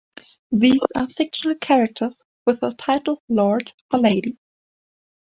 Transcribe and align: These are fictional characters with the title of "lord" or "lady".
These 0.51 0.81
are 0.95 1.07
fictional 1.09 1.55
characters 1.57 2.17
with 2.47 2.59
the 2.61 2.73
title 2.73 3.13
of 3.13 3.19
"lord" 3.29 3.71
or 3.93 3.99
"lady". 3.99 4.39